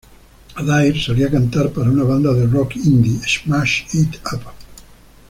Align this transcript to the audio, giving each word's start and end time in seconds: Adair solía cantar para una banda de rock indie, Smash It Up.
Adair 0.55 0.99
solía 0.99 1.29
cantar 1.29 1.69
para 1.71 1.91
una 1.91 2.01
banda 2.03 2.33
de 2.33 2.47
rock 2.47 2.75
indie, 2.77 3.21
Smash 3.27 3.83
It 3.93 4.15
Up. 4.33 4.41